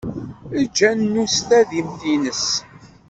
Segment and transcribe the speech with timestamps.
[0.61, 2.45] Eǧǧ anu s tadimt-nnes.